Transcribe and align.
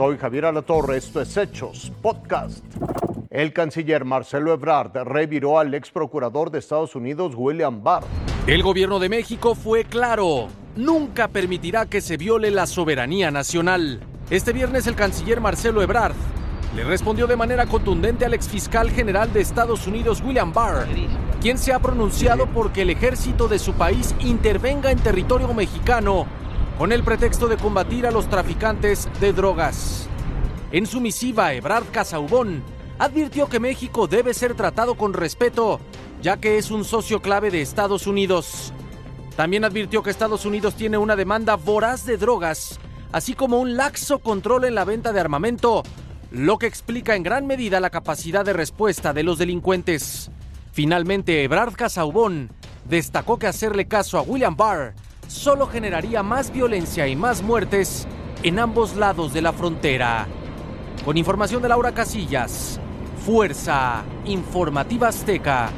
Soy 0.00 0.16
Javier 0.16 0.46
Alatorre, 0.46 0.96
esto 0.96 1.20
es 1.20 1.36
Hechos 1.36 1.92
Podcast. 2.00 2.64
El 3.28 3.52
canciller 3.52 4.06
Marcelo 4.06 4.54
Ebrard 4.54 4.96
reviró 5.04 5.58
al 5.58 5.74
ex 5.74 5.90
procurador 5.90 6.50
de 6.50 6.58
Estados 6.58 6.96
Unidos, 6.96 7.34
William 7.36 7.82
Barr. 7.82 8.04
El 8.46 8.62
gobierno 8.62 8.98
de 8.98 9.10
México 9.10 9.54
fue 9.54 9.84
claro, 9.84 10.48
nunca 10.74 11.28
permitirá 11.28 11.84
que 11.84 12.00
se 12.00 12.16
viole 12.16 12.50
la 12.50 12.66
soberanía 12.66 13.30
nacional. 13.30 14.00
Este 14.30 14.54
viernes 14.54 14.86
el 14.86 14.94
canciller 14.94 15.42
Marcelo 15.42 15.82
Ebrard 15.82 16.16
le 16.74 16.84
respondió 16.84 17.26
de 17.26 17.36
manera 17.36 17.66
contundente 17.66 18.24
al 18.24 18.32
exfiscal 18.32 18.90
general 18.90 19.34
de 19.34 19.42
Estados 19.42 19.86
Unidos, 19.86 20.22
William 20.24 20.54
Barr, 20.54 20.86
quien 21.42 21.58
se 21.58 21.74
ha 21.74 21.78
pronunciado 21.78 22.46
porque 22.46 22.82
el 22.82 22.90
ejército 22.90 23.48
de 23.48 23.58
su 23.58 23.74
país 23.74 24.14
intervenga 24.20 24.90
en 24.92 24.98
territorio 24.98 25.52
mexicano 25.52 26.26
con 26.80 26.92
el 26.92 27.02
pretexto 27.02 27.46
de 27.46 27.58
combatir 27.58 28.06
a 28.06 28.10
los 28.10 28.30
traficantes 28.30 29.06
de 29.20 29.34
drogas. 29.34 30.08
En 30.72 30.86
su 30.86 30.98
misiva, 31.02 31.52
Ebrard 31.52 31.84
Casaubón 31.92 32.62
advirtió 32.98 33.50
que 33.50 33.60
México 33.60 34.06
debe 34.06 34.32
ser 34.32 34.54
tratado 34.54 34.94
con 34.94 35.12
respeto, 35.12 35.78
ya 36.22 36.38
que 36.38 36.56
es 36.56 36.70
un 36.70 36.86
socio 36.86 37.20
clave 37.20 37.50
de 37.50 37.60
Estados 37.60 38.06
Unidos. 38.06 38.72
También 39.36 39.66
advirtió 39.66 40.02
que 40.02 40.08
Estados 40.08 40.46
Unidos 40.46 40.74
tiene 40.74 40.96
una 40.96 41.16
demanda 41.16 41.56
voraz 41.56 42.06
de 42.06 42.16
drogas, 42.16 42.80
así 43.12 43.34
como 43.34 43.58
un 43.58 43.76
laxo 43.76 44.20
control 44.20 44.64
en 44.64 44.74
la 44.74 44.86
venta 44.86 45.12
de 45.12 45.20
armamento, 45.20 45.82
lo 46.30 46.56
que 46.56 46.66
explica 46.66 47.14
en 47.14 47.22
gran 47.22 47.46
medida 47.46 47.78
la 47.80 47.90
capacidad 47.90 48.42
de 48.42 48.54
respuesta 48.54 49.12
de 49.12 49.22
los 49.22 49.36
delincuentes. 49.36 50.30
Finalmente, 50.72 51.44
Ebrard 51.44 51.74
Casaubón 51.74 52.48
destacó 52.88 53.38
que 53.38 53.48
hacerle 53.48 53.86
caso 53.86 54.16
a 54.16 54.22
William 54.22 54.56
Barr 54.56 54.94
solo 55.30 55.68
generaría 55.68 56.22
más 56.22 56.50
violencia 56.50 57.06
y 57.06 57.14
más 57.14 57.42
muertes 57.42 58.06
en 58.42 58.58
ambos 58.58 58.96
lados 58.96 59.32
de 59.32 59.40
la 59.40 59.52
frontera. 59.52 60.26
Con 61.04 61.16
información 61.16 61.62
de 61.62 61.68
Laura 61.68 61.92
Casillas, 61.92 62.80
Fuerza 63.24 64.02
Informativa 64.24 65.08
Azteca. 65.08 65.70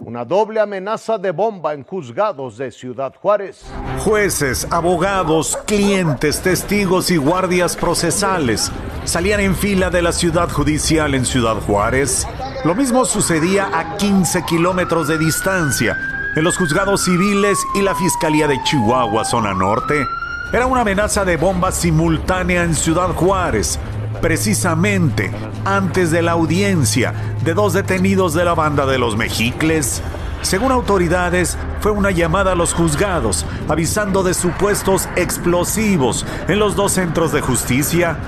Una 0.00 0.24
doble 0.24 0.60
amenaza 0.60 1.18
de 1.18 1.32
bomba 1.32 1.74
en 1.74 1.84
juzgados 1.84 2.56
de 2.56 2.70
Ciudad 2.70 3.14
Juárez. 3.20 3.64
Jueces, 3.98 4.66
abogados, 4.70 5.58
clientes, 5.66 6.40
testigos 6.40 7.10
y 7.10 7.16
guardias 7.16 7.76
procesales 7.76 8.70
salían 9.04 9.40
en 9.40 9.54
fila 9.54 9.90
de 9.90 10.02
la 10.02 10.12
ciudad 10.12 10.48
judicial 10.48 11.14
en 11.14 11.26
Ciudad 11.26 11.56
Juárez. 11.56 12.26
Lo 12.64 12.74
mismo 12.74 13.04
sucedía 13.04 13.68
a 13.72 13.96
15 13.96 14.44
kilómetros 14.46 15.08
de 15.08 15.18
distancia 15.18 16.13
en 16.36 16.44
los 16.44 16.56
juzgados 16.56 17.04
civiles 17.04 17.58
y 17.74 17.82
la 17.82 17.94
Fiscalía 17.94 18.48
de 18.48 18.62
Chihuahua, 18.64 19.24
zona 19.24 19.54
norte. 19.54 20.06
Era 20.52 20.66
una 20.66 20.80
amenaza 20.80 21.24
de 21.24 21.36
bomba 21.36 21.72
simultánea 21.72 22.64
en 22.64 22.74
Ciudad 22.74 23.08
Juárez, 23.08 23.78
precisamente 24.20 25.30
antes 25.64 26.10
de 26.10 26.22
la 26.22 26.32
audiencia 26.32 27.14
de 27.44 27.54
dos 27.54 27.72
detenidos 27.72 28.34
de 28.34 28.44
la 28.44 28.54
banda 28.54 28.86
de 28.86 28.98
los 28.98 29.16
Mexicles. 29.16 30.02
Según 30.42 30.72
autoridades, 30.72 31.56
fue 31.80 31.92
una 31.92 32.10
llamada 32.10 32.52
a 32.52 32.54
los 32.54 32.74
juzgados 32.74 33.46
avisando 33.68 34.22
de 34.22 34.34
supuestos 34.34 35.08
explosivos 35.16 36.26
en 36.48 36.58
los 36.58 36.76
dos 36.76 36.92
centros 36.92 37.32
de 37.32 37.40
justicia. 37.40 38.18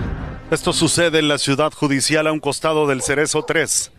Esto 0.50 0.72
sucede 0.72 1.18
en 1.18 1.28
la 1.28 1.38
ciudad 1.38 1.72
judicial 1.72 2.26
a 2.26 2.32
un 2.32 2.40
costado 2.40 2.86
del 2.86 3.02
Cerezo 3.02 3.42
3. 3.42 3.92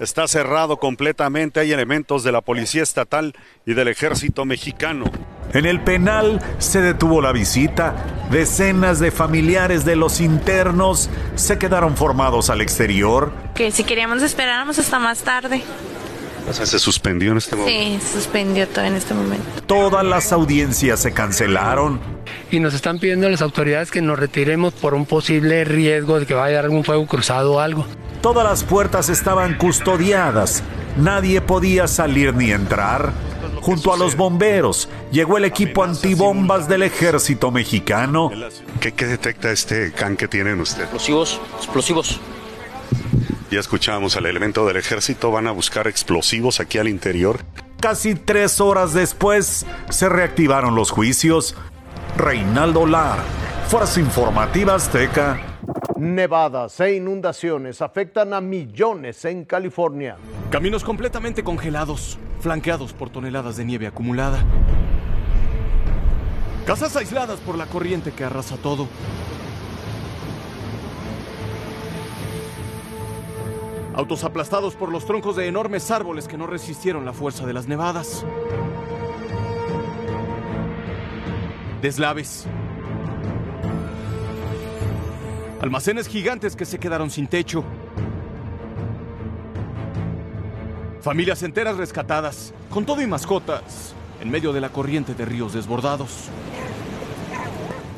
Está 0.00 0.26
cerrado 0.26 0.78
completamente, 0.78 1.60
hay 1.60 1.72
elementos 1.72 2.24
de 2.24 2.32
la 2.32 2.40
Policía 2.40 2.82
Estatal 2.82 3.32
y 3.64 3.74
del 3.74 3.88
Ejército 3.88 4.44
Mexicano. 4.44 5.04
En 5.52 5.66
el 5.66 5.80
penal 5.80 6.42
se 6.58 6.80
detuvo 6.80 7.22
la 7.22 7.30
visita. 7.30 7.94
Decenas 8.30 8.98
de 8.98 9.12
familiares 9.12 9.84
de 9.84 9.94
los 9.94 10.20
internos 10.20 11.08
se 11.36 11.58
quedaron 11.58 11.96
formados 11.96 12.50
al 12.50 12.60
exterior. 12.60 13.32
Que 13.54 13.70
si 13.70 13.84
queríamos 13.84 14.20
esperáramos 14.22 14.80
hasta 14.80 14.98
más 14.98 15.22
tarde. 15.22 15.62
O 16.48 16.52
sea, 16.52 16.66
se 16.66 16.78
suspendió 16.78 17.32
en 17.32 17.38
este 17.38 17.56
momento. 17.56 18.06
Sí, 18.06 18.12
suspendió 18.12 18.68
todo 18.68 18.84
en 18.84 18.94
este 18.94 19.14
momento. 19.14 19.44
Todas 19.66 20.04
las 20.04 20.32
audiencias 20.32 21.00
se 21.00 21.12
cancelaron. 21.12 22.00
Y 22.50 22.60
nos 22.60 22.74
están 22.74 22.98
pidiendo 22.98 23.26
a 23.26 23.30
las 23.30 23.42
autoridades 23.42 23.90
que 23.90 24.02
nos 24.02 24.18
retiremos 24.18 24.74
por 24.74 24.94
un 24.94 25.06
posible 25.06 25.64
riesgo 25.64 26.20
de 26.20 26.26
que 26.26 26.34
vaya 26.34 26.44
a 26.44 26.58
haber 26.58 26.64
algún 26.66 26.84
fuego 26.84 27.06
cruzado 27.06 27.54
o 27.54 27.60
algo. 27.60 27.86
Todas 28.20 28.44
las 28.44 28.62
puertas 28.62 29.08
estaban 29.08 29.56
custodiadas. 29.56 30.62
Nadie 30.96 31.40
podía 31.40 31.88
salir 31.88 32.34
ni 32.34 32.52
entrar. 32.52 33.12
Junto 33.60 33.94
a 33.94 33.96
los 33.96 34.14
bomberos 34.14 34.90
llegó 35.10 35.38
el 35.38 35.46
equipo 35.46 35.84
antibombas 35.84 36.68
del 36.68 36.82
ejército 36.82 37.50
mexicano. 37.50 38.30
¿Qué, 38.78 38.92
qué 38.92 39.06
detecta 39.06 39.50
este 39.50 39.92
can 39.92 40.16
que 40.16 40.28
tienen 40.28 40.60
ustedes? 40.60 40.84
Explosivos, 40.84 41.40
explosivos. 41.56 42.20
Ya 43.50 43.60
escuchamos 43.60 44.16
al 44.16 44.26
elemento 44.26 44.66
del 44.66 44.76
ejército, 44.76 45.30
van 45.30 45.46
a 45.46 45.52
buscar 45.52 45.86
explosivos 45.86 46.60
aquí 46.60 46.78
al 46.78 46.88
interior. 46.88 47.40
Casi 47.80 48.14
tres 48.14 48.60
horas 48.60 48.94
después 48.94 49.66
se 49.90 50.08
reactivaron 50.08 50.74
los 50.74 50.90
juicios. 50.90 51.54
Reinaldo 52.16 52.86
Lar, 52.86 53.18
Fuerza 53.68 54.00
Informativa 54.00 54.74
Azteca. 54.74 55.40
Nevadas 55.96 56.80
e 56.80 56.94
inundaciones 56.94 57.82
afectan 57.82 58.32
a 58.34 58.40
millones 58.40 59.24
en 59.24 59.44
California. 59.44 60.16
Caminos 60.50 60.82
completamente 60.82 61.44
congelados, 61.44 62.18
flanqueados 62.40 62.92
por 62.92 63.10
toneladas 63.10 63.56
de 63.56 63.64
nieve 63.64 63.86
acumulada. 63.86 64.42
Casas 66.66 66.96
aisladas 66.96 67.38
por 67.40 67.58
la 67.58 67.66
corriente 67.66 68.12
que 68.12 68.24
arrasa 68.24 68.56
todo. 68.56 68.88
Autos 73.94 74.24
aplastados 74.24 74.74
por 74.74 74.90
los 74.90 75.06
troncos 75.06 75.36
de 75.36 75.46
enormes 75.46 75.92
árboles 75.92 76.26
que 76.26 76.36
no 76.36 76.48
resistieron 76.48 77.04
la 77.04 77.12
fuerza 77.12 77.46
de 77.46 77.52
las 77.52 77.68
nevadas. 77.68 78.26
Deslaves. 81.80 82.46
Almacenes 85.60 86.08
gigantes 86.08 86.56
que 86.56 86.64
se 86.64 86.80
quedaron 86.80 87.08
sin 87.08 87.28
techo. 87.28 87.62
Familias 91.00 91.44
enteras 91.44 91.76
rescatadas, 91.76 92.52
con 92.70 92.84
todo 92.86 93.00
y 93.00 93.06
mascotas, 93.06 93.94
en 94.20 94.28
medio 94.28 94.52
de 94.52 94.60
la 94.60 94.70
corriente 94.70 95.14
de 95.14 95.24
ríos 95.24 95.52
desbordados. 95.52 96.30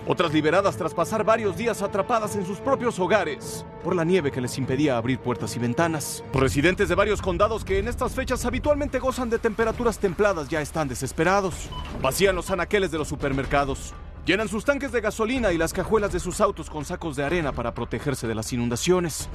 Otras 0.08 0.32
liberadas 0.32 0.76
tras 0.76 0.94
pasar 0.94 1.24
varios 1.24 1.56
días 1.56 1.82
atrapadas 1.82 2.36
en 2.36 2.46
sus 2.46 2.58
propios 2.58 2.96
hogares 3.00 3.66
por 3.82 3.96
la 3.96 4.04
nieve 4.04 4.30
que 4.30 4.40
les 4.40 4.56
impedía 4.56 4.96
abrir 4.96 5.18
puertas 5.18 5.56
y 5.56 5.58
ventanas. 5.58 6.22
Residentes 6.32 6.88
de 6.88 6.94
varios 6.94 7.20
condados 7.20 7.64
que 7.64 7.80
en 7.80 7.88
estas 7.88 8.14
fechas 8.14 8.44
habitualmente 8.44 9.00
gozan 9.00 9.30
de 9.30 9.40
temperaturas 9.40 9.98
templadas 9.98 10.48
ya 10.48 10.60
están 10.60 10.86
desesperados. 10.86 11.68
Vacían 12.00 12.36
los 12.36 12.52
anaqueles 12.52 12.92
de 12.92 12.98
los 12.98 13.08
supermercados. 13.08 13.94
Llenan 14.24 14.48
sus 14.48 14.64
tanques 14.64 14.92
de 14.92 15.00
gasolina 15.00 15.52
y 15.52 15.58
las 15.58 15.72
cajuelas 15.72 16.12
de 16.12 16.20
sus 16.20 16.40
autos 16.40 16.70
con 16.70 16.84
sacos 16.84 17.16
de 17.16 17.24
arena 17.24 17.50
para 17.50 17.74
protegerse 17.74 18.28
de 18.28 18.36
las 18.36 18.52
inundaciones. 18.52 19.28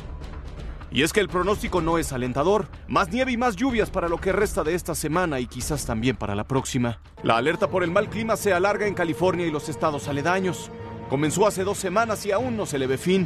Y 0.94 1.04
es 1.04 1.14
que 1.14 1.22
el 1.22 1.30
pronóstico 1.30 1.82
no 1.82 1.98
es 1.98 2.12
alentador. 2.12 2.68
Más 2.90 3.10
nieve 3.10 3.32
y 3.32 3.38
más 3.38 3.56
lluvias 3.56 3.90
para 3.90 4.10
lo 4.10 4.20
que 4.20 4.34
resta 4.34 4.64
de 4.64 4.76
esta 4.76 4.94
semana 4.94 5.40
y 5.40 5.48
quizás 5.48 5.86
también 5.86 6.18
para 6.18 6.36
la 6.36 6.44
próxima. 6.44 7.00
La 7.24 7.38
alerta 7.38 7.70
por 7.70 7.84
el 7.84 7.92
mal 7.92 8.10
clima 8.10 8.36
se 8.36 8.52
alarga 8.52 8.88
en 8.88 8.94
California 8.94 9.48
y 9.48 9.52
los 9.52 9.70
estados 9.70 10.10
aledaños. 10.10 10.70
Comenzó 11.10 11.48
hace 11.48 11.64
dos 11.64 11.78
semanas 11.78 12.26
y 12.26 12.34
aún 12.34 12.58
no 12.58 12.66
se 12.66 12.78
le 12.78 12.88
ve 12.88 12.98
fin. 12.98 13.26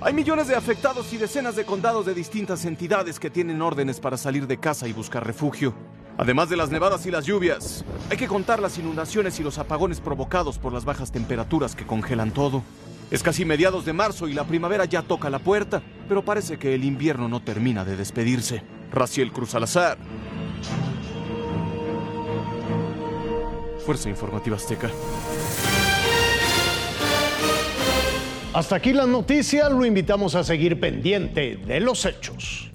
Hay 0.00 0.14
millones 0.14 0.48
de 0.48 0.56
afectados 0.56 1.12
y 1.12 1.16
decenas 1.16 1.54
de 1.54 1.64
condados 1.64 2.06
de 2.06 2.14
distintas 2.14 2.64
entidades 2.64 3.20
que 3.20 3.30
tienen 3.30 3.62
órdenes 3.62 4.00
para 4.00 4.16
salir 4.16 4.48
de 4.48 4.58
casa 4.58 4.88
y 4.88 4.92
buscar 4.92 5.24
refugio. 5.24 5.74
Además 6.18 6.48
de 6.48 6.56
las 6.56 6.70
nevadas 6.70 7.06
y 7.06 7.10
las 7.10 7.24
lluvias, 7.24 7.84
hay 8.10 8.16
que 8.16 8.26
contar 8.26 8.60
las 8.60 8.78
inundaciones 8.78 9.38
y 9.38 9.42
los 9.42 9.58
apagones 9.58 10.00
provocados 10.00 10.58
por 10.58 10.72
las 10.72 10.84
bajas 10.84 11.12
temperaturas 11.12 11.76
que 11.76 11.86
congelan 11.86 12.32
todo. 12.32 12.62
Es 13.10 13.22
casi 13.22 13.44
mediados 13.44 13.84
de 13.84 13.92
marzo 13.92 14.26
y 14.26 14.34
la 14.34 14.44
primavera 14.44 14.84
ya 14.84 15.02
toca 15.02 15.30
la 15.30 15.38
puerta, 15.38 15.80
pero 16.08 16.24
parece 16.24 16.58
que 16.58 16.74
el 16.74 16.84
invierno 16.84 17.28
no 17.28 17.40
termina 17.40 17.84
de 17.84 17.96
despedirse. 17.96 18.62
Raciel 18.92 19.32
Cruz 19.32 19.50
Salazar. 19.50 19.96
Fuerza 23.84 24.08
Informativa 24.08 24.56
Azteca. 24.56 24.90
Hasta 28.52 28.76
aquí 28.76 28.92
la 28.92 29.06
noticia, 29.06 29.68
lo 29.68 29.84
invitamos 29.84 30.34
a 30.34 30.42
seguir 30.42 30.80
pendiente 30.80 31.56
de 31.56 31.78
los 31.78 32.04
hechos. 32.06 32.70